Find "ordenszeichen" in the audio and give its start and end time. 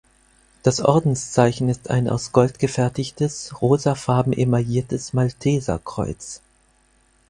0.81-1.69